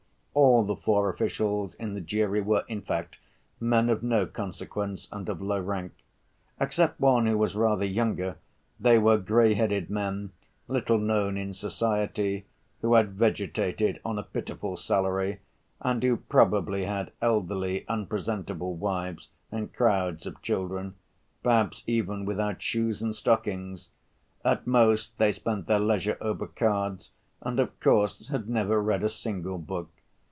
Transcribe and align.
All 0.33 0.63
the 0.63 0.77
four 0.81 1.09
officials 1.09 1.75
in 1.75 1.93
the 1.93 1.99
jury 1.99 2.39
were, 2.39 2.63
in 2.69 2.83
fact, 2.83 3.17
men 3.59 3.89
of 3.89 4.01
no 4.01 4.25
consequence 4.25 5.09
and 5.11 5.27
of 5.27 5.41
low 5.41 5.59
rank. 5.59 5.91
Except 6.57 7.01
one 7.01 7.25
who 7.25 7.37
was 7.37 7.53
rather 7.55 7.83
younger, 7.83 8.37
they 8.79 8.97
were 8.97 9.17
gray‐headed 9.19 9.89
men, 9.89 10.31
little 10.69 10.97
known 10.97 11.35
in 11.35 11.53
society, 11.53 12.45
who 12.79 12.93
had 12.93 13.11
vegetated 13.13 13.99
on 14.05 14.17
a 14.17 14.23
pitiful 14.23 14.77
salary, 14.77 15.41
and 15.81 16.01
who 16.01 16.15
probably 16.17 16.85
had 16.85 17.11
elderly, 17.21 17.85
unpresentable 17.89 18.73
wives 18.75 19.31
and 19.51 19.73
crowds 19.73 20.25
of 20.25 20.41
children, 20.41 20.93
perhaps 21.43 21.83
even 21.87 22.23
without 22.23 22.61
shoes 22.61 23.01
and 23.01 23.15
stockings. 23.17 23.89
At 24.45 24.65
most, 24.65 25.17
they 25.17 25.33
spent 25.33 25.67
their 25.67 25.81
leisure 25.81 26.17
over 26.21 26.47
cards 26.47 27.11
and, 27.41 27.59
of 27.59 27.77
course, 27.81 28.29
had 28.29 28.47
never 28.47 28.81
read 28.81 29.03
a 29.03 29.09
single 29.09 29.57
book. 29.57 29.89